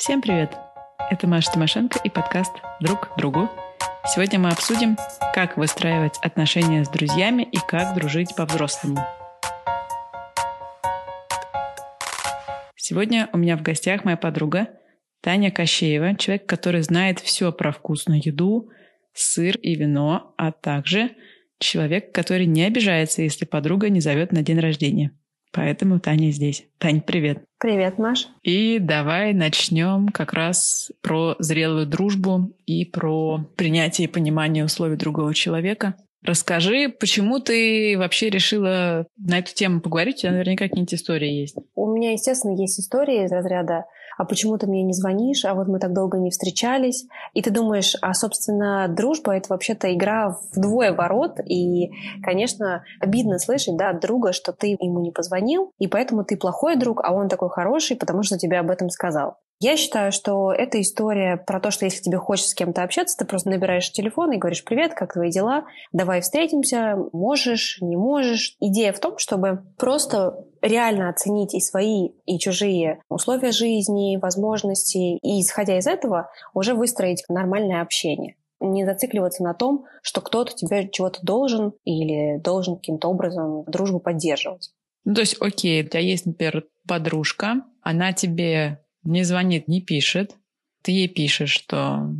[0.00, 0.56] Всем привет!
[1.10, 3.50] Это Маша Тимошенко и подкаст «Друг другу».
[4.06, 4.96] Сегодня мы обсудим,
[5.34, 9.06] как выстраивать отношения с друзьями и как дружить по-взрослому.
[12.76, 14.68] Сегодня у меня в гостях моя подруга
[15.20, 18.70] Таня Кощеева, человек, который знает все про вкусную еду,
[19.12, 21.10] сыр и вино, а также
[21.58, 25.12] человек, который не обижается, если подруга не зовет на день рождения.
[25.52, 26.66] Поэтому Таня здесь.
[26.78, 27.42] Тань, привет.
[27.58, 28.28] Привет, Маш.
[28.42, 35.34] И давай начнем как раз про зрелую дружбу и про принятие и понимание условий другого
[35.34, 35.94] человека.
[36.22, 40.16] Расскажи, почему ты вообще решила на эту тему поговорить?
[40.16, 41.56] У тебя наверняка какие-нибудь истории есть.
[41.74, 43.86] У меня, естественно, есть истории из разряда
[44.20, 47.06] а почему ты мне не звонишь, а вот мы так долго не встречались.
[47.32, 51.90] И ты думаешь, а, собственно, дружба— это вообще-то игра в двое ворот, и,
[52.22, 56.76] конечно, обидно слышать, да, от друга, что ты ему не позвонил, и поэтому ты плохой
[56.76, 59.38] друг, а он такой хороший, потому что тебе об этом сказал.
[59.58, 63.26] Я считаю, что эта история про то, что если тебе хочется с кем-то общаться, ты
[63.26, 65.64] просто набираешь телефон и говоришь «Привет, как твои дела?
[65.92, 68.56] Давай встретимся, можешь, не можешь».
[68.60, 75.40] Идея в том, чтобы просто реально оценить и свои, и чужие условия жизни, возможности, и,
[75.40, 81.20] исходя из этого, уже выстроить нормальное общение не зацикливаться на том, что кто-то тебе чего-то
[81.22, 84.70] должен или должен каким-то образом дружбу поддерживать.
[85.04, 90.36] Ну, то есть, окей, у тебя есть, например, подружка, она тебе не звонит, не пишет.
[90.82, 92.10] Ты ей пишешь, что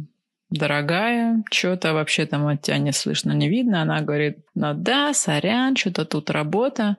[0.48, 3.82] дорогая, что-то вообще там от тебя не слышно, не видно.
[3.82, 6.96] Она говорит, ну да, сорян, что-то тут работа.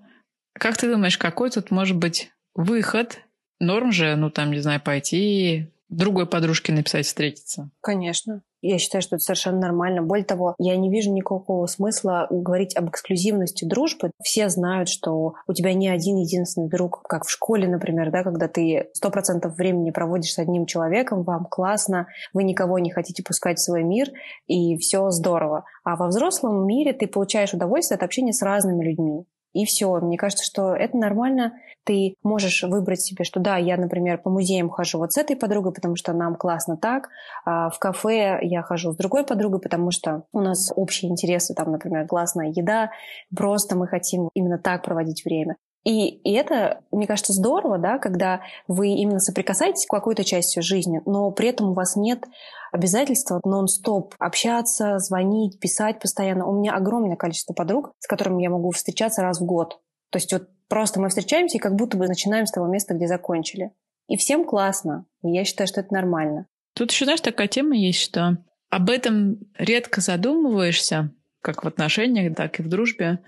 [0.54, 3.20] Как ты думаешь, какой тут может быть выход?
[3.60, 7.70] Норм же, ну там, не знаю, пойти другой подружке написать встретиться.
[7.82, 8.42] Конечно.
[8.62, 10.04] Я считаю, что это совершенно нормально.
[10.04, 14.12] Более того, я не вижу никакого смысла говорить об эксклюзивности дружбы.
[14.24, 18.48] Все знают, что у тебя не один единственный друг, как в школе, например, да, когда
[18.48, 23.58] ты сто процентов времени проводишь с одним человеком, вам классно, вы никого не хотите пускать
[23.58, 24.10] в свой мир,
[24.46, 25.66] и все здорово.
[25.84, 29.26] А во взрослом мире ты получаешь удовольствие от общения с разными людьми.
[29.54, 29.94] И все.
[30.00, 31.54] Мне кажется, что это нормально.
[31.84, 35.74] Ты можешь выбрать себе, что да, я, например, по музеям хожу вот с этой подругой,
[35.74, 37.10] потому что нам классно так.
[37.46, 41.72] А в кафе я хожу с другой подругой, потому что у нас общие интересы, там,
[41.72, 42.92] например, классная еда.
[43.36, 45.58] Просто мы хотим именно так проводить время.
[45.84, 51.02] И, и это, мне кажется, здорово, да, когда вы именно соприкасаетесь с какой-то частью жизни,
[51.06, 52.24] но при этом у вас нет
[52.72, 56.48] обязательства нон-стоп общаться, звонить, писать постоянно.
[56.48, 59.80] У меня огромное количество подруг, с которыми я могу встречаться раз в год.
[60.10, 63.08] То есть вот просто мы встречаемся и как будто бы начинаем с того места, где
[63.08, 63.72] закончили.
[64.08, 65.06] И всем классно.
[65.24, 66.48] И я считаю, что это нормально.
[66.74, 68.38] Тут еще, знаешь, такая тема есть, что
[68.70, 71.12] об этом редко задумываешься,
[71.42, 73.20] как в отношениях, так и в дружбе.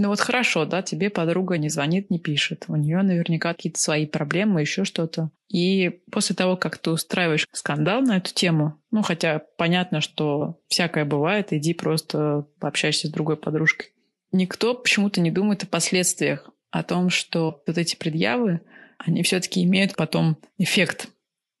[0.00, 2.66] Ну вот хорошо, да, тебе подруга не звонит, не пишет.
[2.68, 5.30] У нее наверняка какие-то свои проблемы, еще что-то.
[5.48, 11.04] И после того, как ты устраиваешь скандал на эту тему, ну хотя понятно, что всякое
[11.04, 13.88] бывает, иди просто пообщайся с другой подружкой.
[14.30, 18.60] Никто почему-то не думает о последствиях, о том, что вот эти предъявы,
[18.98, 21.08] они все-таки имеют потом эффект.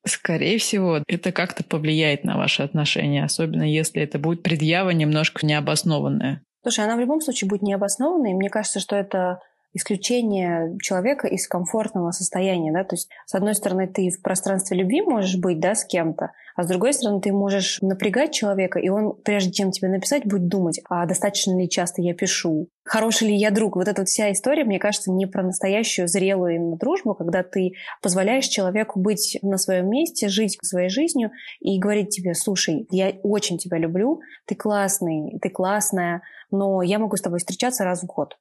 [0.06, 6.42] Скорее всего, это как-то повлияет на ваши отношения, особенно если это будет предъява немножко необоснованная.
[6.62, 8.34] Слушай, она в любом случае будет необоснованной.
[8.34, 9.40] Мне кажется, что это
[9.72, 15.02] исключение человека из комфортного состояния, да, то есть с одной стороны ты в пространстве любви
[15.02, 19.14] можешь быть, да, с кем-то, а с другой стороны ты можешь напрягать человека, и он,
[19.24, 23.50] прежде чем тебе написать, будет думать, а достаточно ли часто я пишу, хороший ли я
[23.50, 23.76] друг.
[23.76, 27.72] Вот эта вот вся история, мне кажется, не про настоящую зрелую именно дружбу, когда ты
[28.02, 31.30] позволяешь человеку быть на своем месте, жить своей жизнью
[31.60, 37.16] и говорить тебе, слушай, я очень тебя люблю, ты классный, ты классная, но я могу
[37.16, 38.36] с тобой встречаться раз в год.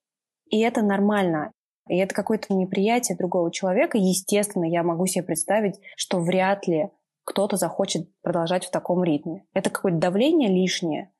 [0.49, 1.51] И это нормально.
[1.89, 3.97] И это какое-то неприятие другого человека.
[3.97, 6.89] Естественно, я могу себе представить, что вряд ли
[7.23, 9.45] кто-то захочет продолжать в таком ритме.
[9.53, 11.11] Это какое-то давление лишнее.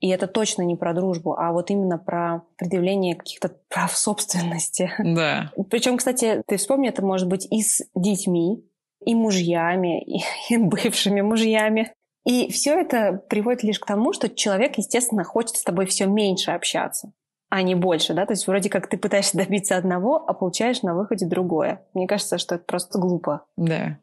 [0.00, 4.92] И это точно не про дружбу, а вот именно про предъявление каких-то прав собственности.
[4.98, 5.52] Да.
[5.70, 8.62] Причем, кстати, ты вспомни, это может быть и с детьми,
[9.04, 10.20] и мужьями, и,
[10.50, 11.92] и бывшими мужьями.
[12.26, 16.50] И все это приводит лишь к тому, что человек, естественно, хочет с тобой все меньше
[16.50, 17.12] общаться
[17.48, 20.94] а не больше, да, то есть вроде как ты пытаешься добиться одного, а получаешь на
[20.94, 21.82] выходе другое.
[21.94, 23.44] Мне кажется, что это просто глупо.
[23.56, 23.98] Да.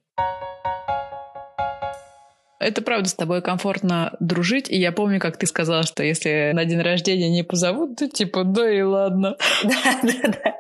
[2.60, 4.69] Это правда с тобой комфортно дружить.
[4.69, 8.45] И я помню, как ты сказала, что если на день рождения не позовут, то типа,
[8.45, 9.36] да и ладно.
[9.63, 10.56] Да, да, да.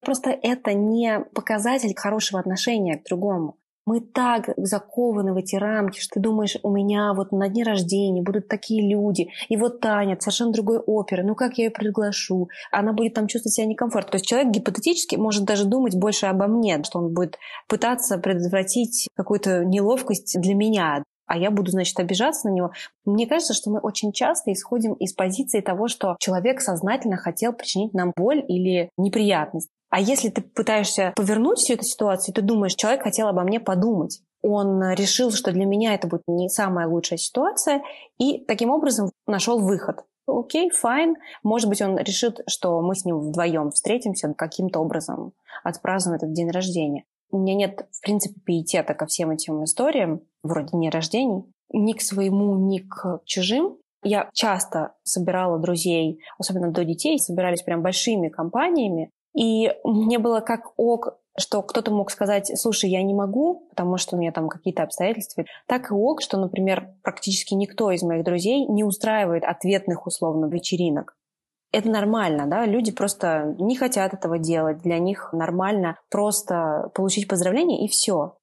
[0.00, 3.59] Просто это не показатель хорошего отношения к другому.
[3.90, 8.22] Мы так закованы в эти рамки, что ты думаешь, у меня вот на дне рождения
[8.22, 12.48] будут такие люди, и вот Таня, совершенно другой оперы, ну как я ее приглашу?
[12.70, 14.12] Она будет там чувствовать себя некомфортно.
[14.12, 19.08] То есть человек гипотетически может даже думать больше обо мне, что он будет пытаться предотвратить
[19.16, 22.72] какую-то неловкость для меня а я буду, значит, обижаться на него.
[23.04, 27.94] Мне кажется, что мы очень часто исходим из позиции того, что человек сознательно хотел причинить
[27.94, 29.68] нам боль или неприятность.
[29.90, 34.22] А если ты пытаешься повернуть всю эту ситуацию, ты думаешь, человек хотел обо мне подумать.
[34.42, 37.82] Он решил, что для меня это будет не самая лучшая ситуация,
[38.18, 40.00] и таким образом нашел выход.
[40.26, 41.14] Окей, файн.
[41.44, 45.32] Может быть, он решит, что мы с ним вдвоем встретимся каким-то образом,
[45.62, 47.04] отпразднуем этот день рождения.
[47.30, 52.00] У меня нет, в принципе, пиетета ко всем этим историям, вроде дней рождений, ни к
[52.00, 53.78] своему, ни к чужим.
[54.02, 60.72] Я часто собирала друзей, особенно до детей, собирались прям большими компаниями, и мне было как
[60.76, 64.82] ок, что кто-то мог сказать, слушай, я не могу, потому что у меня там какие-то
[64.82, 65.44] обстоятельства.
[65.66, 71.16] Так и ок, что, например, практически никто из моих друзей не устраивает ответных условно вечеринок.
[71.72, 74.78] Это нормально, да, люди просто не хотят этого делать.
[74.78, 78.34] Для них нормально просто получить поздравление и все.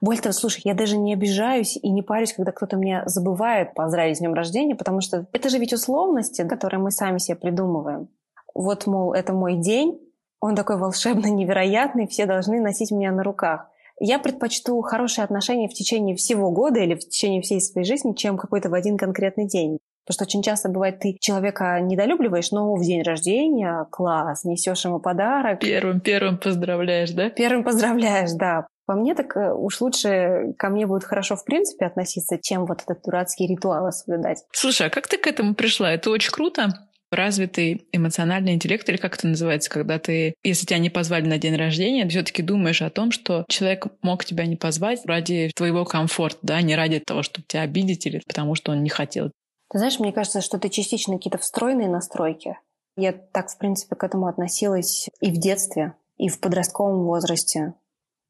[0.00, 4.18] Более того, слушай, я даже не обижаюсь и не парюсь, когда кто-то меня забывает поздравить
[4.18, 8.08] с днем рождения, потому что это же ведь условности, которые мы сами себе придумываем.
[8.54, 9.98] Вот, мол, это мой день,
[10.40, 13.68] он такой волшебный, невероятный, все должны носить меня на руках.
[13.98, 18.36] Я предпочту хорошие отношения в течение всего года или в течение всей своей жизни, чем
[18.36, 19.78] какой-то в один конкретный день.
[20.04, 25.00] Потому что очень часто бывает, ты человека недолюбливаешь, но в день рождения класс, несешь ему
[25.00, 25.60] подарок.
[25.60, 27.30] Первым, первым поздравляешь, да?
[27.30, 28.66] Первым поздравляешь, да.
[28.86, 32.82] По мне так э, уж лучше ко мне будет хорошо в принципе относиться, чем вот
[32.82, 34.44] этот дурацкий ритуал соблюдать.
[34.52, 35.92] Слушай, а как ты к этому пришла?
[35.92, 36.68] Это очень круто
[37.10, 41.56] развитый эмоциональный интеллект, или как это называется, когда ты, если тебя не позвали на день
[41.56, 46.38] рождения, ты все-таки думаешь о том, что человек мог тебя не позвать ради твоего комфорта,
[46.42, 49.30] да, не ради того, чтобы тебя обидеть или потому, что он не хотел.
[49.70, 52.58] Ты знаешь, мне кажется, что это частично какие-то встроенные настройки.
[52.96, 57.74] Я так, в принципе, к этому относилась и в детстве, и в подростковом возрасте.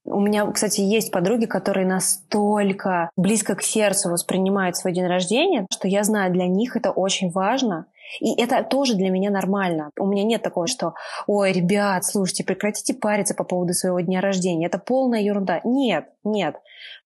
[0.07, 5.89] У меня, кстати, есть подруги, которые настолько близко к сердцу воспринимают свой день рождения, что
[5.89, 7.87] я знаю, для них это очень важно.
[8.21, 9.91] И это тоже для меня нормально.
[9.99, 10.95] У меня нет такого, что
[11.27, 14.67] «Ой, ребят, слушайте, прекратите париться по поводу своего дня рождения.
[14.67, 15.61] Это полная ерунда».
[15.65, 16.57] Нет, нет.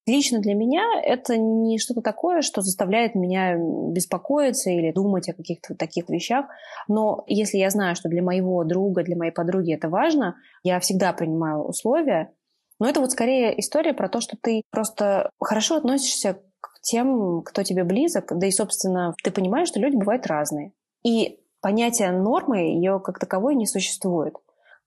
[0.06, 5.74] Лично для меня это не что-то такое, что заставляет меня беспокоиться или думать о каких-то
[5.74, 6.46] таких вещах.
[6.88, 11.12] Но если я знаю, что для моего друга, для моей подруги это важно, я всегда
[11.12, 12.30] принимаю условия.
[12.80, 17.62] Но это вот скорее история про то, что ты просто хорошо относишься к тем, кто
[17.62, 20.72] тебе близок, да и, собственно, ты понимаешь, что люди бывают разные.
[21.04, 24.34] И понятие нормы, ее как таковой не существует.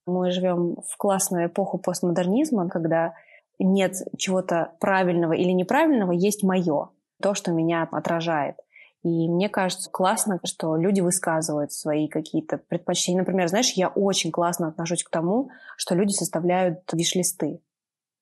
[0.07, 3.13] Мы живем в классную эпоху постмодернизма, когда
[3.60, 6.90] нет чего-то правильного или неправильного, есть мое,
[7.22, 8.56] то, что меня отражает.
[9.04, 13.19] И мне кажется классно, что люди высказывают свои какие-то предпочтения.
[13.19, 17.62] Например, знаешь, я очень классно отношусь к тому, что люди составляют виш-листы.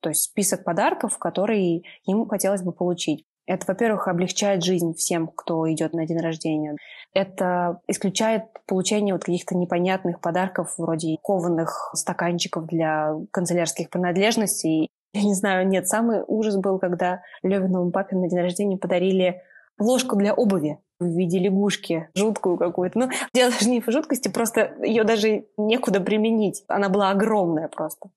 [0.02, 3.26] То есть список подарков, которые им хотелось бы получить.
[3.48, 6.76] Это, во-первых, облегчает жизнь всем, кто идет на день рождения.
[7.14, 14.90] Это исключает получение вот каких-то непонятных подарков вроде кованых стаканчиков для канцелярских принадлежностей.
[15.14, 19.42] Я не знаю, нет, самый ужас был, когда Левиновому папе на день рождения подарили
[19.80, 23.00] ложку для обуви в виде лягушки, жуткую какую-то.
[23.00, 26.64] Ну, дело даже не в жуткости, просто ее даже некуда применить.
[26.68, 28.10] Она была огромная просто.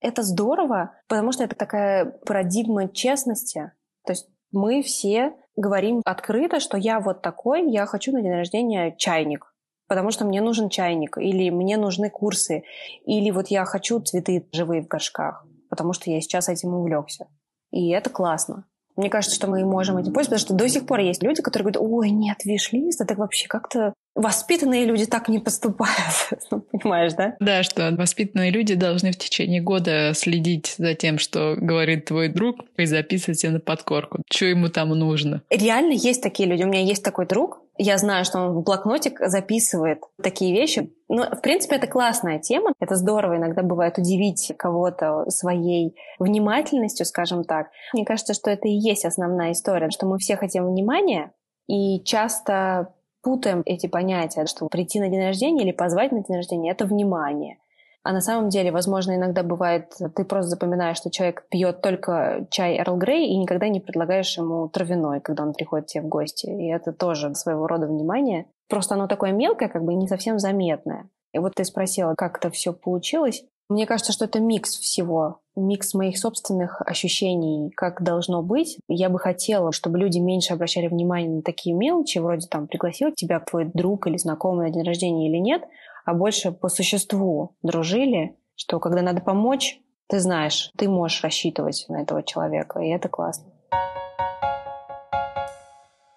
[0.00, 3.72] Это здорово, потому что это такая парадигма честности.
[4.06, 8.94] То есть мы все говорим открыто, что я вот такой, я хочу на день рождения
[8.96, 9.54] чайник,
[9.88, 12.64] потому что мне нужен чайник, или мне нужны курсы,
[13.04, 17.28] или вот я хочу цветы живые в горшках, потому что я сейчас этим увлекся.
[17.70, 18.66] И это классно.
[19.00, 21.72] Мне кажется, что мы можем этим пользоваться, потому что до сих пор есть люди, которые
[21.72, 25.96] говорят, ой, нет, виш-лист, это вообще как-то воспитанные люди так не поступают.
[26.50, 27.36] Ну, понимаешь, да?
[27.38, 32.64] Да, что воспитанные люди должны в течение года следить за тем, что говорит твой друг,
[32.76, 35.42] и записывать себе на подкорку, что ему там нужно.
[35.48, 36.64] Реально есть такие люди.
[36.64, 40.92] У меня есть такой друг, я знаю, что он в блокнотик записывает такие вещи.
[41.08, 42.74] Ну, в принципе, это классная тема.
[42.78, 47.70] Это здорово иногда бывает удивить кого-то своей внимательностью, скажем так.
[47.94, 51.32] Мне кажется, что это и есть основная история, что мы все хотим внимания,
[51.68, 56.70] и часто путаем эти понятия, что прийти на день рождения или позвать на день рождения—
[56.72, 57.58] это внимание.
[58.02, 62.78] А на самом деле, возможно, иногда бывает, ты просто запоминаешь, что человек пьет только чай
[62.78, 66.46] Эрл Грей и никогда не предлагаешь ему травяной, когда он приходит тебе в гости.
[66.46, 68.46] И это тоже своего рода внимание.
[68.68, 71.10] Просто оно такое мелкое, как бы не совсем заметное.
[71.32, 73.44] И вот ты спросила, как это все получилось.
[73.68, 78.78] Мне кажется, что это микс всего, микс моих собственных ощущений, как должно быть.
[78.88, 83.38] Я бы хотела, чтобы люди меньше обращали внимание на такие мелочи, вроде там пригласил тебя
[83.38, 85.62] твой друг или знакомый на день рождения или нет,
[86.10, 92.02] а больше по существу дружили, что когда надо помочь, ты знаешь, ты можешь рассчитывать на
[92.02, 93.52] этого человека, и это классно.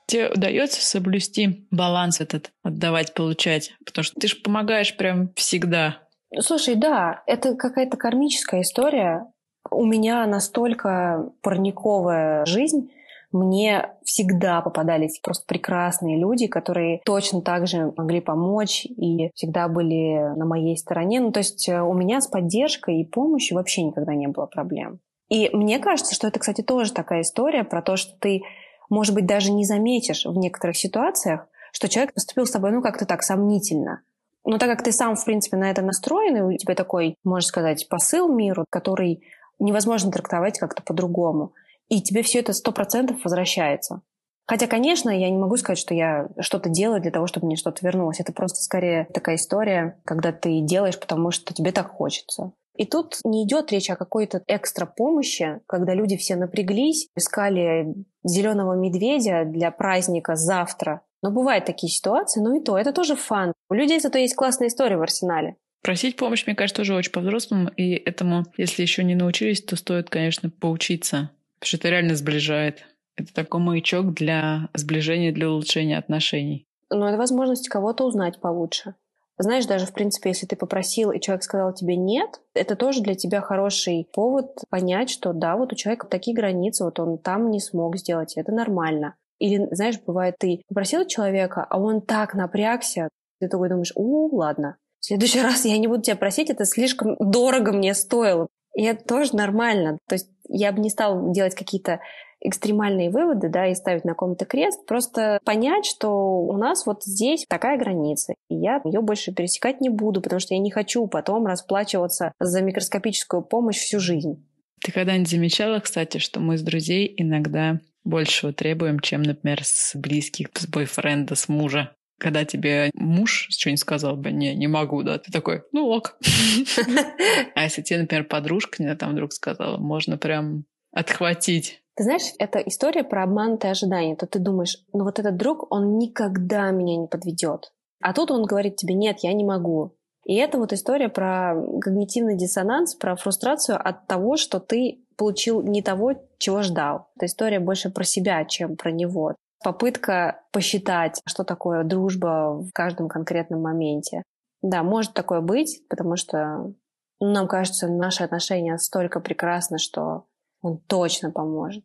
[0.08, 3.74] Тебе удается соблюсти баланс этот, отдавать, получать?
[3.86, 6.00] Потому что ты же помогаешь прям всегда.
[6.40, 9.28] Слушай, да, это какая-то кармическая история.
[9.70, 12.92] У меня настолько парниковая жизнь,
[13.34, 20.36] мне всегда попадались просто прекрасные люди, которые точно так же могли помочь и всегда были
[20.38, 21.20] на моей стороне.
[21.20, 25.00] Ну, то есть э, у меня с поддержкой и помощью вообще никогда не было проблем.
[25.30, 28.44] И мне кажется, что это, кстати, тоже такая история про то, что ты,
[28.90, 33.06] может быть, даже не заметишь в некоторых ситуациях, что человек поступил с тобой, ну, как-то
[33.06, 34.02] так сомнительно.
[34.46, 37.48] Но так как ты сам, в принципе, на это настроен, и у тебя такой, можно
[37.48, 39.24] сказать, посыл миру, который
[39.58, 41.54] невозможно трактовать как-то по-другому,
[41.90, 44.02] и тебе все это сто процентов возвращается.
[44.46, 47.86] Хотя, конечно, я не могу сказать, что я что-то делаю для того, чтобы мне что-то
[47.86, 48.20] вернулось.
[48.20, 52.52] Это просто скорее такая история, когда ты делаешь, потому что тебе так хочется.
[52.76, 58.74] И тут не идет речь о какой-то экстра помощи, когда люди все напряглись, искали зеленого
[58.74, 63.54] медведя для праздника завтра, но бывают такие ситуации, но и то, это тоже фан.
[63.70, 65.56] У людей зато есть классная история в арсенале.
[65.84, 70.10] Просить помощь, мне кажется, тоже очень по-взрослому, и этому, если еще не научились, то стоит,
[70.10, 71.30] конечно, поучиться,
[71.64, 72.84] потому что это реально сближает.
[73.16, 76.68] Это такой маячок для сближения, для улучшения отношений.
[76.90, 78.96] Но это возможность кого-то узнать получше.
[79.38, 83.16] Знаешь, даже, в принципе, если ты попросил, и человек сказал тебе «нет», это тоже для
[83.16, 87.60] тебя хороший повод понять, что да, вот у человека такие границы, вот он там не
[87.60, 89.16] смог сделать, это нормально.
[89.40, 94.78] Или, знаешь, бывает, ты попросил человека, а он так напрягся, ты такой думаешь, у, ладно,
[95.00, 98.50] в следующий раз я не буду тебя просить, это слишком дорого мне стоило.
[98.76, 99.98] И это тоже нормально.
[100.08, 102.00] То есть я бы не стала делать какие-то
[102.44, 106.10] экстремальные выводы, да, и ставить на ком-то крест, просто понять, что
[106.42, 110.54] у нас вот здесь такая граница, и я ее больше пересекать не буду, потому что
[110.54, 114.46] я не хочу потом расплачиваться за микроскопическую помощь всю жизнь.
[114.84, 120.50] Ты когда-нибудь замечала, кстати, что мы с друзей иногда большего требуем, чем, например, с близких,
[120.54, 121.94] с бойфренда, с мужа.
[122.24, 126.18] Когда тебе муж что-нибудь сказал бы, не, не могу, да, ты такой, ну ок.
[127.56, 130.64] А если тебе, например, подружка не там вдруг сказала, можно прям
[130.94, 131.82] отхватить.
[131.96, 134.16] Ты знаешь, это история про обманутые ожидания.
[134.16, 137.74] То ты думаешь, ну вот этот друг, он никогда меня не подведет.
[138.02, 139.98] А тут он говорит тебе, нет, я не могу.
[140.26, 145.82] И это вот история про когнитивный диссонанс, про фрустрацию от того, что ты получил не
[145.82, 147.10] того, чего ждал.
[147.18, 149.36] Это история больше про себя, чем про него.
[149.64, 154.24] Попытка посчитать, что такое дружба в каждом конкретном моменте.
[154.62, 156.74] Да, может такое быть, потому что
[157.20, 160.26] ну, нам кажется, наши отношения столько прекрасны, что
[160.62, 161.84] он точно поможет.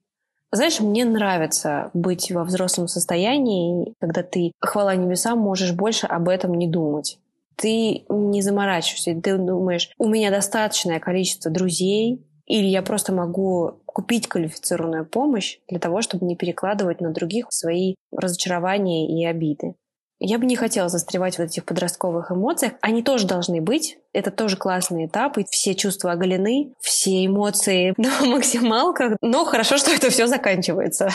[0.50, 6.54] Знаешь, мне нравится быть во взрослом состоянии, когда ты, хвала небесам, можешь больше об этом
[6.54, 7.18] не думать.
[7.54, 14.28] Ты не заморачиваешься, ты думаешь, у меня достаточное количество друзей, или я просто могу купить
[14.28, 19.74] квалифицированную помощь для того, чтобы не перекладывать на других свои разочарования и обиды.
[20.20, 22.74] Я бы не хотела застревать в этих подростковых эмоциях.
[22.80, 23.98] Они тоже должны быть.
[24.18, 25.38] Это тоже классный этап.
[25.38, 29.16] И все чувства оголены, все эмоции на максималках.
[29.22, 31.10] Но хорошо, что это все заканчивается.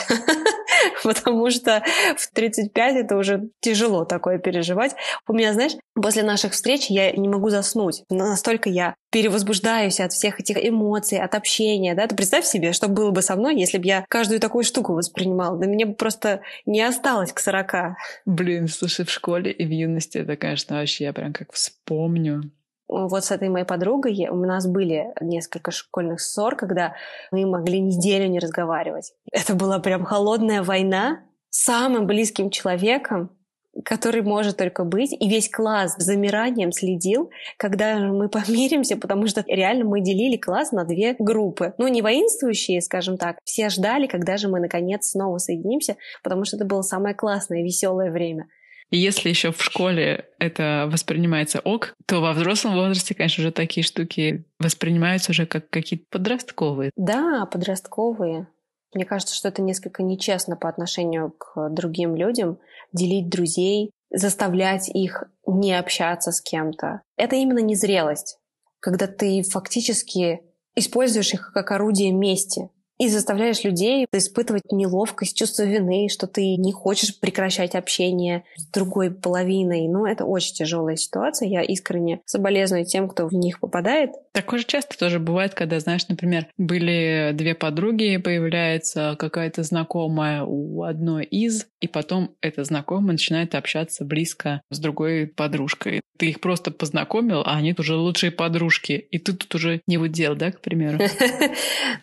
[1.04, 1.84] Потому что
[2.16, 4.96] в 35 это уже тяжело такое переживать.
[5.28, 8.04] У меня, знаешь, после наших встреч я не могу заснуть.
[8.10, 11.96] Настолько я перевозбуждаюсь от всех этих эмоций, от общения.
[11.96, 12.08] Да?
[12.08, 15.58] Ты представь себе, что было бы со мной, если бы я каждую такую штуку воспринимала.
[15.58, 17.96] Да мне бы просто не осталось к 40.
[18.26, 22.52] Блин, слушай, в школе и в юности это, конечно, вообще я прям как вспомню
[22.88, 26.96] вот с этой моей подругой у нас были несколько школьных ссор, когда
[27.32, 29.13] мы могли неделю не разговаривать.
[29.32, 33.32] Это была прям холодная война с самым близким человеком,
[33.86, 35.13] который может только быть.
[35.13, 40.72] И весь класс с замиранием следил, когда мы помиримся, потому что реально мы делили класс
[40.72, 41.74] на две группы.
[41.78, 43.38] Ну, не воинствующие, скажем так.
[43.44, 48.12] Все ждали, когда же мы наконец снова соединимся, потому что это было самое классное, веселое
[48.12, 48.48] время.
[48.96, 54.46] Если еще в школе это воспринимается ок, то во взрослом возрасте, конечно, уже такие штуки
[54.60, 56.92] воспринимаются уже как какие-то подростковые.
[56.96, 58.48] Да, подростковые.
[58.94, 62.60] Мне кажется, что это несколько нечестно по отношению к другим людям
[62.92, 67.02] делить друзей, заставлять их не общаться с кем-то.
[67.18, 68.38] Это именно незрелость,
[68.80, 70.42] когда ты фактически
[70.76, 72.70] используешь их как орудие мести.
[73.04, 79.12] И заставляешь людей испытывать неловкость, чувство вины, что ты не хочешь прекращать общение с другой
[79.12, 79.90] половиной.
[79.90, 81.50] Ну, это очень тяжелая ситуация.
[81.50, 84.12] Я искренне соболезную тем, кто в них попадает.
[84.32, 90.84] Такое же часто тоже бывает, когда, знаешь, например, были две подруги, появляется какая-то знакомая у
[90.84, 96.02] одной из, и потом эта знакомая начинает общаться близко с другой подружкой.
[96.18, 98.94] Ты их просто познакомил, а они уже лучшие подружки.
[98.94, 101.00] И ты тут уже не в удел, да, к примеру?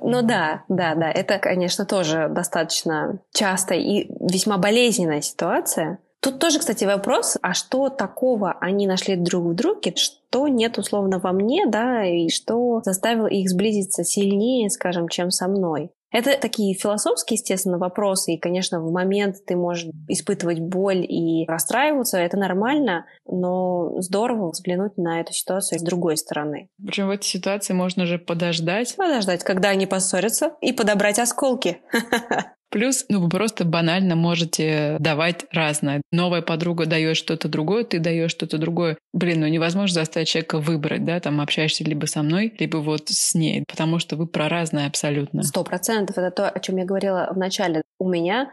[0.01, 1.11] Ну да, да, да.
[1.11, 5.99] Это, конечно, тоже достаточно часто и весьма болезненная ситуация.
[6.21, 11.19] Тут тоже, кстати, вопрос, а что такого они нашли друг в друге, что нет условно
[11.19, 15.91] во мне, да, и что заставило их сблизиться сильнее, скажем, чем со мной.
[16.13, 22.19] Это такие философские, естественно, вопросы, и, конечно, в момент ты можешь испытывать боль и расстраиваться,
[22.19, 26.69] это нормально, но здорово взглянуть на эту ситуацию с другой стороны.
[26.85, 28.97] Причем в этой ситуации можно же подождать.
[28.97, 31.79] Подождать, когда они поссорятся, и подобрать осколки.
[32.71, 36.03] Плюс, ну, вы просто банально можете давать разное.
[36.13, 38.97] Новая подруга дает что-то другое, ты даешь что-то другое.
[39.13, 43.35] Блин, ну невозможно заставить человека выбрать, да, там общаешься либо со мной, либо вот с
[43.35, 45.43] ней, потому что вы про разное абсолютно.
[45.43, 46.17] Сто процентов.
[46.17, 47.83] Это то, о чем я говорила в начале.
[47.99, 48.51] У меня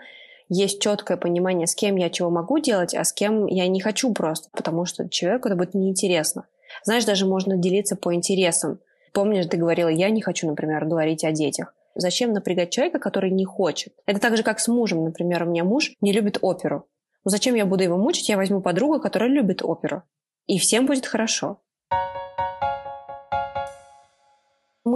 [0.50, 4.13] есть четкое понимание, с кем я чего могу делать, а с кем я не хочу
[4.13, 6.45] просто, потому что человеку это будет неинтересно.
[6.83, 8.79] Знаешь, даже можно делиться по интересам.
[9.13, 11.74] Помнишь, ты говорила, я не хочу, например, говорить о детях.
[12.00, 13.94] Зачем напрягать человека, который не хочет?
[14.06, 15.04] Это так же, как с мужем.
[15.04, 16.88] Например, у меня муж не любит оперу.
[17.25, 18.30] Ну зачем я буду его мучить?
[18.30, 20.04] Я возьму подругу, которая любит оперу.
[20.46, 21.60] И всем будет хорошо.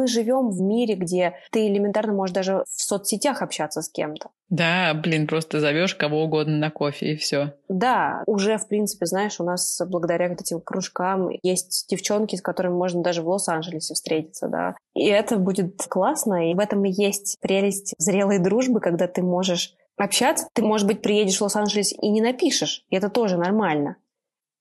[0.01, 4.29] Мы живем в мире, где ты элементарно можешь даже в соцсетях общаться с кем-то.
[4.49, 7.53] Да, блин, просто зовешь кого угодно на кофе и все.
[7.69, 12.73] Да, уже, в принципе, знаешь, у нас благодаря вот этим кружкам есть девчонки, с которыми
[12.73, 14.75] можно даже в Лос-Анджелесе встретиться, да.
[14.95, 19.75] И это будет классно, и в этом и есть прелесть зрелой дружбы, когда ты можешь
[19.97, 20.47] общаться.
[20.53, 23.97] Ты, может быть, приедешь в Лос-Анджелес и не напишешь, и это тоже нормально.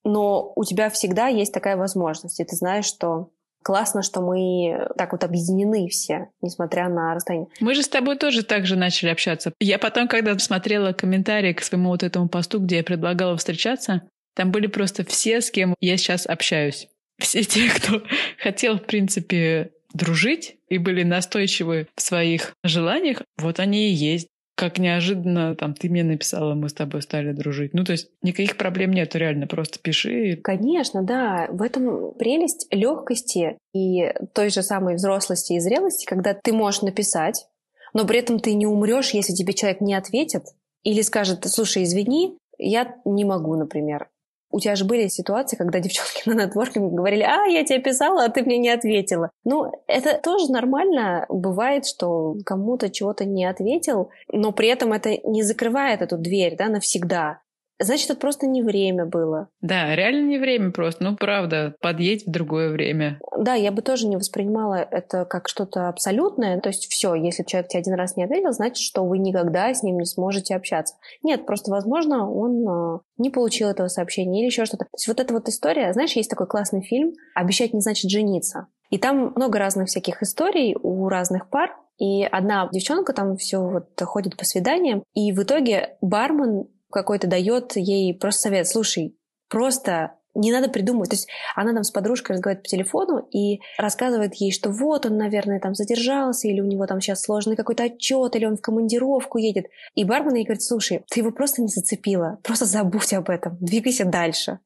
[0.04, 3.30] Но у тебя всегда есть такая возможность, и ты знаешь, что
[3.62, 7.48] Классно, что мы так вот объединены все, несмотря на расстояние.
[7.60, 9.52] Мы же с тобой тоже так же начали общаться.
[9.60, 14.02] Я потом, когда смотрела комментарии к своему вот этому посту, где я предлагала встречаться,
[14.34, 16.88] там были просто все, с кем я сейчас общаюсь.
[17.18, 18.02] Все те, кто
[18.38, 24.28] хотел, в принципе, дружить и были настойчивы в своих желаниях, вот они и есть
[24.60, 27.72] как неожиданно там ты мне написала, мы с тобой стали дружить.
[27.72, 30.36] Ну, то есть никаких проблем нет, реально, просто пиши.
[30.36, 31.48] Конечно, да.
[31.50, 37.46] В этом прелесть легкости и той же самой взрослости и зрелости, когда ты можешь написать,
[37.94, 40.42] но при этом ты не умрешь, если тебе человек не ответит
[40.82, 44.08] или скажет, слушай, извини, я не могу, например.
[44.50, 48.28] У тебя же были ситуации, когда девчонки на нетворкинге говорили, а, я тебе писала, а
[48.28, 49.30] ты мне не ответила.
[49.44, 51.26] Ну, это тоже нормально.
[51.28, 56.68] Бывает, что кому-то чего-то не ответил, но при этом это не закрывает эту дверь да,
[56.68, 57.40] навсегда.
[57.82, 59.48] Значит, это просто не время было.
[59.62, 61.02] Да, реально не время просто.
[61.02, 63.18] Ну, правда, подъедь в другое время.
[63.38, 66.60] Да, я бы тоже не воспринимала это как что-то абсолютное.
[66.60, 69.82] То есть все, если человек тебе один раз не ответил, значит, что вы никогда с
[69.82, 70.96] ним не сможете общаться.
[71.22, 74.84] Нет, просто, возможно, он а, не получил этого сообщения или еще что-то.
[74.84, 78.66] То есть вот эта вот история, знаешь, есть такой классный фильм «Обещать не значит жениться».
[78.90, 83.88] И там много разных всяких историй у разных пар, и одна девчонка там все вот
[84.02, 89.16] ходит по свиданиям, и в итоге бармен какой-то дает ей просто совет, слушай,
[89.48, 91.10] просто не надо придумывать.
[91.10, 95.16] То есть она там с подружкой разговаривает по телефону и рассказывает ей, что вот он,
[95.16, 99.38] наверное, там задержался, или у него там сейчас сложный какой-то отчет, или он в командировку
[99.38, 99.66] едет.
[99.94, 104.04] И бармен ей говорит, слушай, ты его просто не зацепила, просто забудь об этом, двигайся
[104.04, 104.60] дальше.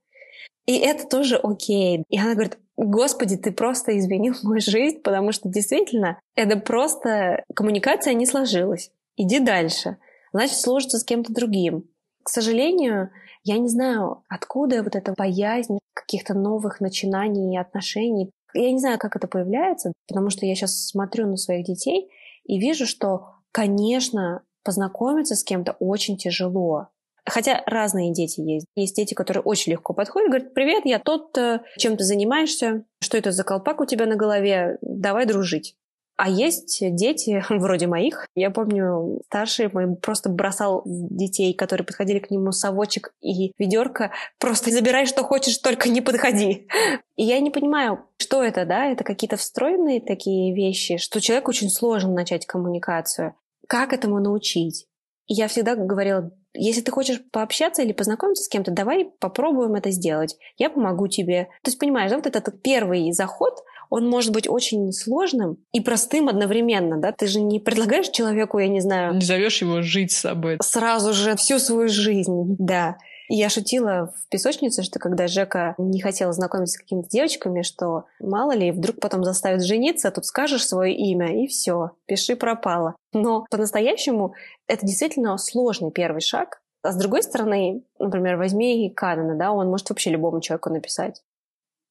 [0.66, 2.04] И это тоже окей.
[2.08, 8.14] И она говорит, Господи, ты просто изменил мою жизнь, потому что действительно это просто коммуникация
[8.14, 8.90] не сложилась.
[9.16, 9.96] Иди дальше.
[10.32, 11.88] Значит, сложится с кем-то другим.
[12.24, 13.10] К сожалению,
[13.44, 18.30] я не знаю, откуда вот эта боязнь каких-то новых начинаний и отношений.
[18.54, 22.10] Я не знаю, как это появляется, потому что я сейчас смотрю на своих детей
[22.44, 26.88] и вижу, что, конечно, познакомиться с кем-то очень тяжело.
[27.26, 28.66] Хотя разные дети есть.
[28.74, 31.36] Есть дети, которые очень легко подходят, говорят, привет, я тот,
[31.78, 35.76] чем ты занимаешься, что это за колпак у тебя на голове, давай дружить.
[36.16, 38.26] А есть дети, вроде моих.
[38.34, 44.12] Я помню, старший мой просто бросал детей, которые подходили к нему совочек и ведерко.
[44.38, 46.68] Просто забирай, что хочешь, только не подходи.
[47.16, 48.86] И я не понимаю, что это, да?
[48.86, 53.34] Это какие-то встроенные такие вещи, что человеку очень сложно начать коммуникацию.
[53.68, 54.86] Как этому научить?
[55.26, 59.90] И я всегда говорила, если ты хочешь пообщаться или познакомиться с кем-то, давай попробуем это
[59.90, 60.36] сделать.
[60.56, 61.44] Я помогу тебе.
[61.62, 66.28] То есть, понимаешь, да, вот этот первый заход, он может быть очень сложным и простым
[66.28, 67.12] одновременно, да?
[67.12, 69.14] Ты же не предлагаешь человеку, я не знаю...
[69.14, 70.58] Не зовешь его жить с собой.
[70.62, 72.96] Сразу же всю свою жизнь, да.
[73.28, 78.52] Я шутила в песочнице, что когда Жека не хотела знакомиться с какими-то девочками, что мало
[78.52, 82.96] ли, вдруг потом заставит жениться, тут скажешь свое имя, и все, пиши пропало.
[83.12, 84.34] Но по-настоящему
[84.66, 86.60] это действительно сложный первый шаг.
[86.82, 91.22] А с другой стороны, например, возьми Канана, да, он может вообще любому человеку написать.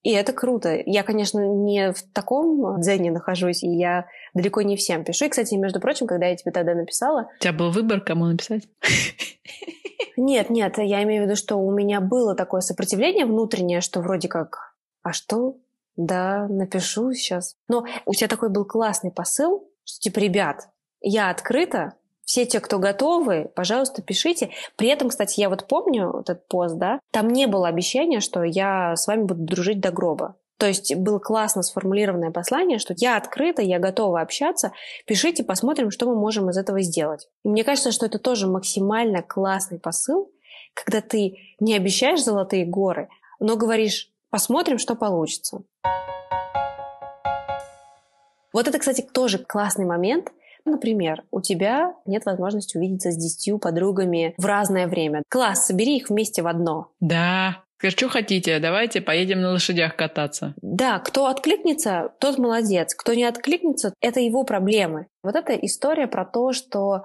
[0.04, 0.82] И это круто.
[0.86, 5.26] Я, конечно, не в таком дзене нахожусь, и я далеко не всем пишу.
[5.26, 7.30] И, кстати, между прочим, когда я тебе тогда написала...
[7.40, 8.64] У тебя был выбор, кому написать?
[10.18, 14.28] Нет, нет, я имею в виду, что у меня было такое сопротивление внутреннее, что вроде
[14.28, 15.58] как, а что?
[15.96, 17.56] Да, напишу сейчас.
[17.68, 20.70] Но у тебя такой был классный посыл, что типа, ребят,
[21.02, 21.94] я открыта,
[22.26, 24.50] все те, кто готовы, пожалуйста, пишите.
[24.76, 28.96] При этом, кстати, я вот помню этот пост, да, там не было обещания, что я
[28.96, 30.36] с вами буду дружить до гроба.
[30.58, 34.72] То есть было классно сформулированное послание, что я открыта, я готова общаться,
[35.06, 37.28] пишите, посмотрим, что мы можем из этого сделать.
[37.44, 40.32] И мне кажется, что это тоже максимально классный посыл,
[40.74, 43.10] когда ты не обещаешь золотые горы,
[43.40, 45.64] но говоришь, посмотрим, что получится.
[48.54, 50.32] Вот это, кстати, тоже классный момент.
[50.66, 55.24] Например, у тебя нет возможности увидеться с десятью подругами в разное время.
[55.30, 56.92] Класс, собери их вместе в одно.
[57.00, 60.54] Да, Скажи, что хотите, давайте поедем на лошадях кататься.
[60.62, 62.96] Да, кто откликнется, тот молодец.
[62.96, 65.08] Кто не откликнется, это его проблемы.
[65.22, 67.02] Вот эта история про то, что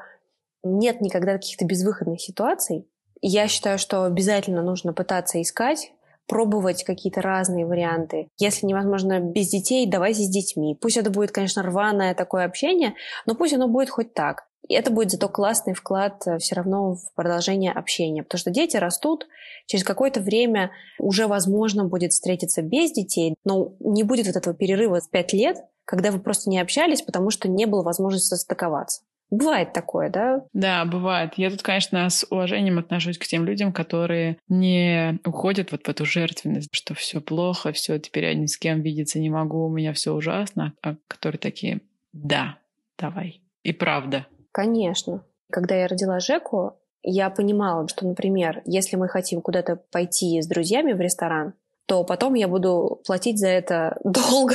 [0.63, 2.87] нет никогда каких-то безвыходных ситуаций.
[3.21, 5.91] Я считаю, что обязательно нужно пытаться искать,
[6.29, 8.29] пробовать какие-то разные варианты.
[8.39, 10.77] Если невозможно без детей, давайте с детьми.
[10.81, 12.95] Пусть это будет, конечно, рваное такое общение,
[13.27, 14.45] но пусть оно будет хоть так.
[14.69, 18.23] И это будет зато классный вклад э, все равно в продолжение общения.
[18.23, 19.27] Потому что дети растут,
[19.67, 25.01] через какое-то время уже возможно будет встретиться без детей, но не будет вот этого перерыва
[25.01, 29.01] в пять лет, когда вы просто не общались, потому что не было возможности состыковаться.
[29.31, 30.45] Бывает такое, да?
[30.53, 31.35] Да, бывает.
[31.37, 36.05] Я тут, конечно, с уважением отношусь к тем людям, которые не уходят вот в эту
[36.07, 39.93] жертвенность, что все плохо, все, теперь я ни с кем видеться не могу, у меня
[39.93, 41.81] все ужасно, а которые такие,
[42.13, 42.59] да,
[42.99, 43.43] давай.
[43.63, 44.27] И правда,
[44.59, 45.25] Конечно.
[45.53, 46.73] Когда я родила Жеку,
[47.05, 51.55] я понимала, что, например, если мы хотим куда-то пойти с друзьями в ресторан,
[51.89, 54.55] то потом я буду платить за это долго,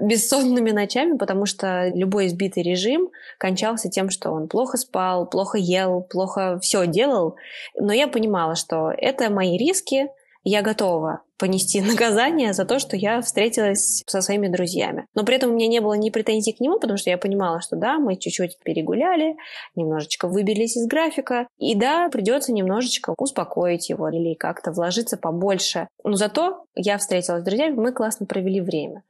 [0.00, 6.02] бессонными ночами, потому что любой избитый режим кончался тем, что он плохо спал, плохо ел,
[6.02, 7.34] плохо все делал.
[7.76, 10.08] Но я понимала, что это мои риски,
[10.44, 15.06] я готова понести наказание за то, что я встретилась со своими друзьями.
[15.14, 17.60] Но при этом у меня не было ни претензий к нему, потому что я понимала,
[17.60, 19.36] что да, мы чуть-чуть перегуляли,
[19.74, 25.88] немножечко выбились из графика, и да, придется немножечко успокоить его или как-то вложиться побольше.
[26.04, 29.02] Но зато я встретилась с друзьями, мы классно провели время.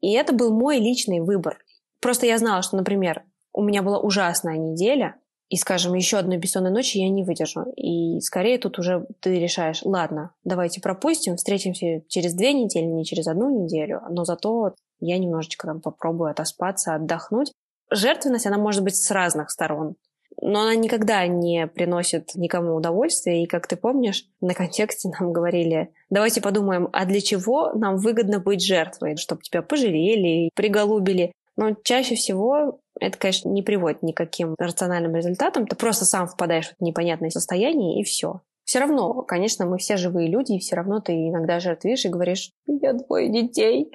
[0.00, 1.58] И это был мой личный выбор.
[2.00, 5.16] Просто я знала, что, например, у меня была ужасная неделя,
[5.48, 7.64] и, скажем, еще одной бессонной ночи я не выдержу.
[7.76, 13.26] И скорее тут уже ты решаешь, ладно, давайте пропустим, встретимся через две недели, не через
[13.28, 17.52] одну неделю, но зато я немножечко там попробую отоспаться, отдохнуть.
[17.90, 19.96] Жертвенность, она может быть с разных сторон,
[20.42, 23.42] но она никогда не приносит никому удовольствия.
[23.42, 28.38] И, как ты помнишь, на контексте нам говорили, давайте подумаем, а для чего нам выгодно
[28.38, 29.16] быть жертвой?
[29.16, 31.32] Чтобы тебя пожалели, приголубили.
[31.58, 35.66] Но чаще всего это, конечно, не приводит ни к каким рациональным результатам.
[35.66, 38.42] Ты просто сам впадаешь в непонятное состояние, и все.
[38.62, 42.52] Все равно, конечно, мы все живые люди, и все равно ты иногда жертвишь и говоришь,
[42.66, 43.90] я двое детей,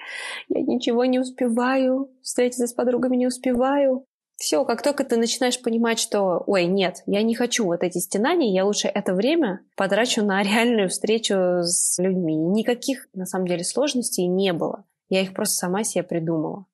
[0.50, 4.06] я ничего не успеваю, встретиться с подругами не успеваю.
[4.36, 8.54] Все, как только ты начинаешь понимать, что, ой, нет, я не хочу вот эти стенания,
[8.54, 12.36] я лучше это время потрачу на реальную встречу с людьми.
[12.36, 14.84] Никаких, на самом деле, сложностей не было.
[15.08, 16.66] Я их просто сама себе придумала.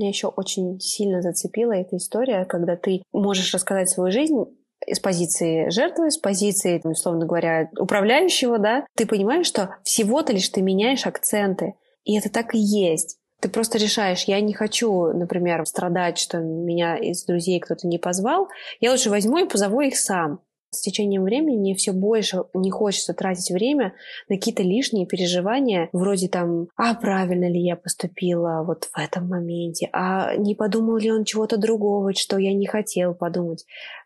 [0.00, 4.46] Меня еще очень сильно зацепила эта история, когда ты можешь рассказать свою жизнь
[4.90, 10.62] с позиции жертвы, с позиции, условно говоря, управляющего, да, ты понимаешь, что всего-то лишь ты
[10.62, 11.74] меняешь акценты.
[12.04, 13.18] И это так и есть.
[13.40, 18.48] Ты просто решаешь, я не хочу, например, страдать, что меня из друзей кто-то не позвал,
[18.80, 23.12] я лучше возьму и позову их сам с течением времени мне все больше не хочется
[23.12, 23.94] тратить время
[24.28, 29.88] на какие-то лишние переживания, вроде там, а правильно ли я поступила вот в этом моменте,
[29.92, 33.64] а не подумал ли он чего-то другого, что я не хотел подумать.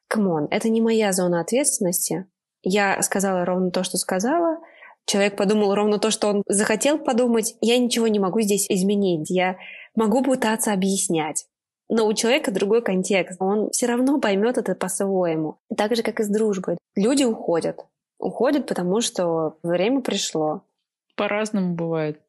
[0.09, 2.27] Come on, это не моя зона ответственности.
[2.63, 4.59] Я сказала ровно то, что сказала,
[5.07, 7.57] человек подумал ровно то, что он захотел подумать.
[7.61, 9.31] Я ничего не могу здесь изменить.
[9.31, 9.57] Я
[9.95, 11.47] могу пытаться объяснять.
[11.97, 13.41] Но у человека другой контекст.
[13.41, 15.59] Он все равно поймет это по-своему.
[15.77, 16.77] Так же, как и с дружбой.
[16.97, 17.87] Люди уходят.
[18.19, 20.63] Уходят, потому что время пришло.
[21.15, 22.21] По-разному бывает.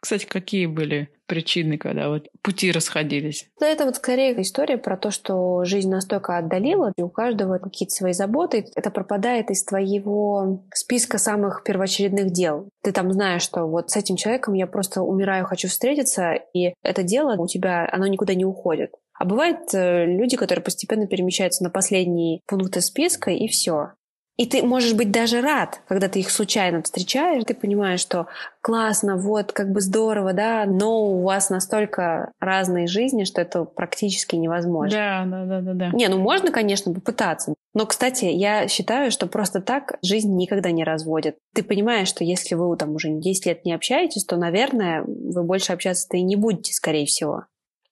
[0.00, 3.48] Кстати, какие были причины, когда вот пути расходились?
[3.60, 7.94] Да, это вот скорее история про то, что жизнь настолько отдалила, и у каждого какие-то
[7.94, 8.66] свои заботы.
[8.74, 12.68] Это пропадает из твоего списка самых первоочередных дел.
[12.82, 17.02] Ты там знаешь, что вот с этим человеком я просто умираю, хочу встретиться, и это
[17.02, 18.94] дело у тебя, оно никуда не уходит.
[19.22, 23.92] А бывают э, люди, которые постепенно перемещаются на последние пункты списка, и все.
[24.36, 28.26] И ты можешь быть даже рад, когда ты их случайно встречаешь, ты понимаешь, что
[28.60, 34.34] классно, вот, как бы здорово, да, но у вас настолько разные жизни, что это практически
[34.34, 34.90] невозможно.
[34.90, 35.96] Да, да, да, да, да.
[35.96, 37.54] Не, ну можно, конечно, попытаться.
[37.74, 41.36] Но, кстати, я считаю, что просто так жизнь никогда не разводит.
[41.54, 45.72] Ты понимаешь, что если вы там уже 10 лет не общаетесь, то, наверное, вы больше
[45.72, 47.44] общаться-то и не будете, скорее всего.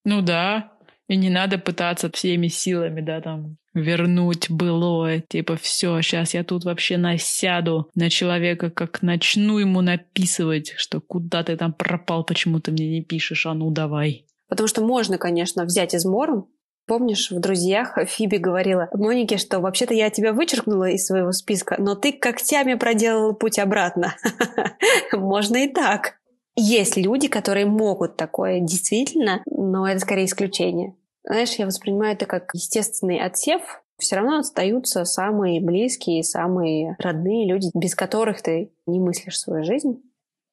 [0.05, 0.73] Ну да,
[1.11, 6.65] и не надо пытаться всеми силами, да, там, вернуть былое, типа все, сейчас я тут
[6.65, 12.71] вообще насяду на человека, как начну ему написывать, что куда ты там пропал, почему ты
[12.71, 14.25] мне не пишешь, а ну давай.
[14.49, 16.47] Потому что можно, конечно, взять измором,
[16.87, 21.95] Помнишь, в «Друзьях» Фиби говорила Монике, что вообще-то я тебя вычеркнула из своего списка, но
[21.95, 24.17] ты когтями проделала путь обратно.
[25.13, 26.15] Можно и так.
[26.57, 30.97] Есть люди, которые могут такое действительно, но это скорее исключение.
[31.25, 33.83] Знаешь, я воспринимаю это как естественный отсев.
[33.99, 40.03] Все равно остаются самые близкие, самые родные люди, без которых ты не мыслишь свою жизнь.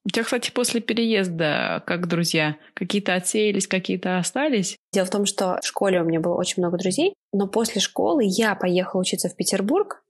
[0.06, 4.78] У тебя, кстати, после переезда, как друзья, какие-то отсеялись, какие-то остались?
[4.94, 8.24] Дело в том, что в школе у меня было очень много друзей, но после школы
[8.26, 10.02] я поехала учиться в Петербург,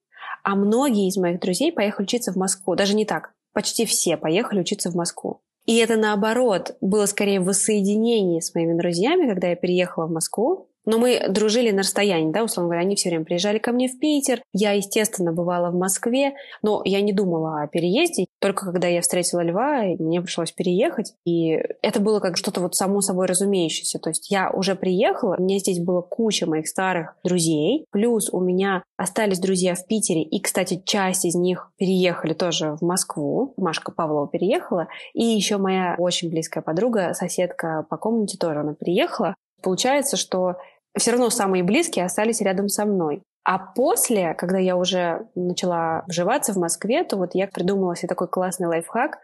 [0.44, 2.76] а многие из моих друзей поехали учиться в Москву.
[2.76, 3.32] Даже не так.
[3.54, 5.42] Почти все поехали учиться в Москву.
[5.68, 10.67] И это наоборот было скорее воссоединение с моими друзьями, когда я переехала в Москву.
[10.88, 14.00] Но мы дружили на расстоянии, да, условно говоря, они все время приезжали ко мне в
[14.00, 14.42] Питер.
[14.54, 18.26] Я, естественно, бывала в Москве, но я не думала о переезде.
[18.40, 21.14] Только когда я встретила Льва, мне пришлось переехать.
[21.26, 24.00] И это было как что-то вот само собой разумеющееся.
[24.00, 27.86] То есть я уже приехала, у меня здесь была куча моих старых друзей.
[27.92, 30.24] Плюс у меня остались друзья в Питере.
[30.24, 33.54] И, кстати, часть из них переехали тоже в Москву.
[33.58, 34.88] Машка Павлова переехала.
[35.14, 39.36] И еще моя очень близкая подруга, соседка по комнате тоже, она переехала.
[39.62, 40.56] Получается, что
[40.98, 43.22] все равно самые близкие остались рядом со мной.
[43.44, 48.28] А после, когда я уже начала вживаться в Москве, то вот я придумала себе такой
[48.28, 49.20] классный лайфхак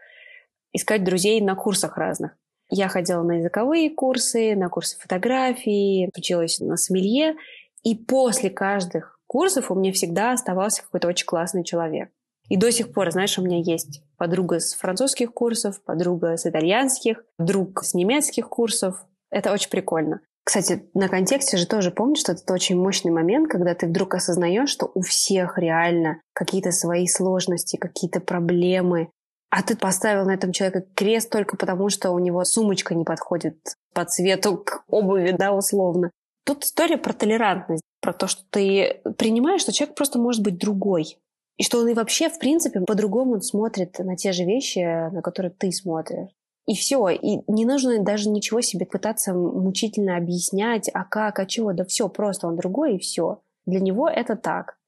[0.72, 2.32] искать друзей на курсах разных.
[2.70, 7.36] Я ходила на языковые курсы, на курсы фотографии, училась на сомелье,
[7.82, 12.10] и после каждых курсов у меня всегда оставался какой-то очень классный человек.
[12.48, 17.24] И до сих пор, знаешь, у меня есть подруга с французских курсов, подруга с итальянских,
[17.38, 19.04] друг с немецких курсов.
[19.30, 20.20] Это очень прикольно.
[20.44, 24.68] Кстати, на контексте же тоже помнишь, что это очень мощный момент, когда ты вдруг осознаешь,
[24.68, 29.08] что у всех реально какие-то свои сложности, какие-то проблемы,
[29.50, 33.56] а ты поставил на этом человека крест только потому, что у него сумочка не подходит
[33.94, 36.10] по цвету к обуви, да, условно.
[36.44, 41.18] Тут история про толерантность, про то, что ты принимаешь, что человек просто может быть другой.
[41.56, 44.80] И что он и вообще, в принципе, по-другому смотрит на те же вещи,
[45.10, 46.30] на которые ты смотришь.
[46.66, 51.72] И все, и не нужно даже ничего себе пытаться мучительно объяснять, а как, а чего,
[51.72, 53.42] да все, просто он другой и все.
[53.66, 54.78] Для него это так.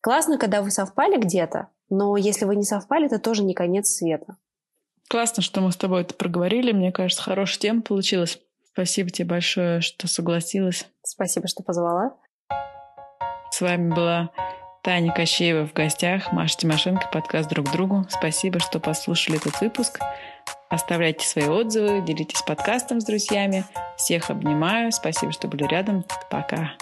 [0.00, 4.36] Классно, когда вы совпали где-то, но если вы не совпали, это тоже не конец света.
[5.10, 6.72] Классно, что мы с тобой это проговорили.
[6.72, 8.40] Мне кажется, хорошая тема получилась.
[8.72, 10.86] Спасибо тебе большое, что согласилась.
[11.02, 12.16] Спасибо, что позвала.
[13.50, 14.30] С вами была
[14.82, 18.06] Таня Кощеева в гостях, Маша Тимошенко, подкаст «Друг другу».
[18.08, 20.00] Спасибо, что послушали этот выпуск.
[20.70, 23.64] Оставляйте свои отзывы, делитесь подкастом с друзьями.
[23.96, 24.92] Всех обнимаю.
[24.92, 26.04] Спасибо, что были рядом.
[26.30, 26.74] Пока.